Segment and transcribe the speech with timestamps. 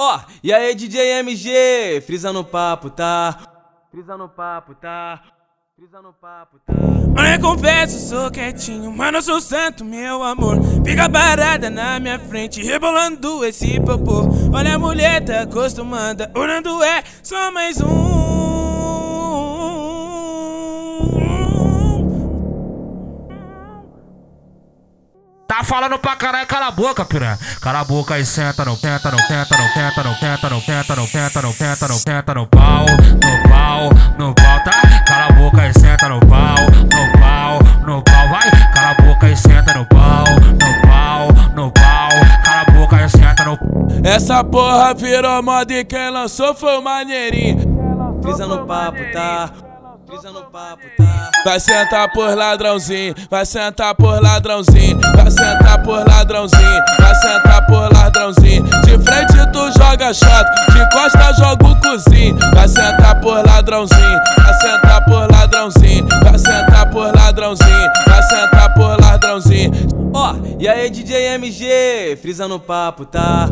[0.00, 3.36] Ó, oh, e aí DJ MG, frisa no papo, tá?
[3.90, 5.20] Frisa no papo, tá?
[5.74, 6.72] Frisa no papo, tá?
[6.72, 10.58] Mano, eu confesso, sou quietinho, mas não sou santo, meu amor.
[10.84, 14.28] Fica parada na minha frente, rebolando esse popô.
[14.54, 18.17] Olha a mulher, tá acostumada, orando é só mais um.
[25.68, 27.38] Falando pra caralho, cala a boca, piranha.
[27.60, 30.96] Cala a boca e senta no tenta, no tenta, no tenta, no tenta, no tenta,
[30.96, 35.04] no tenta, no tenta, no tenta, no pau, no pau, no pau, tá?
[35.06, 38.50] Cala a boca e senta no pau, no pau, no pau, vai.
[38.72, 42.08] Cala a boca e senta no pau, no pau, no pau.
[42.42, 43.58] Cala a boca e senta no
[44.02, 48.22] Essa porra virou moda e quem lançou foi o maneirinho.
[48.22, 49.67] Frisa no papo, tá?
[50.08, 51.30] Frisa no papo, tá?
[51.44, 57.92] Vai sentar por ladrãozinho, vai sentar por ladrãozinho, vai sentar por ladrãozinho, vai sentar por
[57.92, 58.64] ladrãozinho.
[58.86, 62.38] De frente tu joga chato, de costa joga o cozinho.
[62.54, 68.98] Vai sentar por ladrãozinho, vai sentar por ladrãozinho, vai sentar por ladrãozinho, vai sentar por
[68.98, 69.72] ladrãozinho.
[70.14, 73.46] Ó, oh, e aí DJ MG, frisa no papo, tá?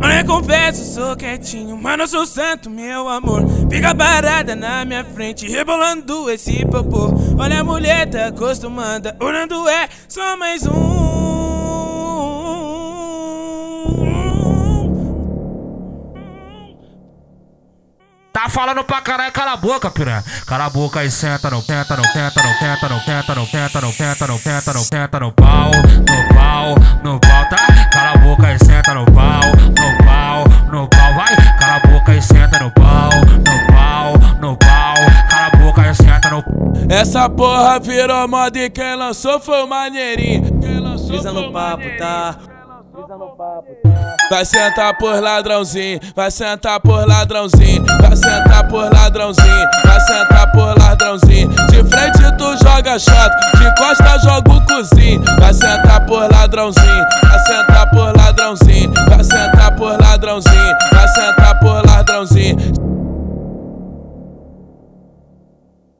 [0.00, 3.42] Mano, eu confesso, sou quietinho, mas não sou santo, meu amor.
[3.70, 7.12] Fica parada na minha frente, rebolando esse popô.
[7.38, 11.18] Olha a mulher, tá acostumada, orando é só mais um.
[18.32, 20.24] Tá falando pra caralho, cala a boca, piranha.
[20.46, 23.80] Cala a boca e senta no tenta, no tenta, no tenta, no tenta, no tenta,
[23.80, 25.72] no tenta, no tenta, no tenta, no pau, no
[26.06, 26.27] pau, no
[36.88, 40.58] Essa porra virou moda e quem lançou foi o maneirinho.
[40.60, 42.36] Quem lançou Frisa no papo, tá?
[44.30, 50.78] Vai sentar por ladrãozinho, vai sentar por ladrãozinho, vai sentar por ladrãozinho, vai sentar por
[50.78, 51.48] ladrãozinho.
[51.48, 55.22] De frente tu joga chato, de costa joga o cozinho.
[55.38, 61.66] Vai sentar por ladrãozinho, vai sentar por ladrãozinho, vai sentar por ladrãozinho, vai sentar por
[61.68, 61.87] ladrãozinho.